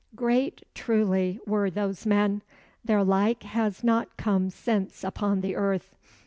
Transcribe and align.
Great 0.15 0.63
truly 0.73 1.39
were 1.45 1.69
those 1.69 2.07
men; 2.07 2.41
their 2.83 3.03
like 3.03 3.43
has 3.43 3.83
not 3.83 4.17
come 4.17 4.49
since 4.49 5.03
upon 5.03 5.41
the 5.41 5.55
earth. 5.55 5.93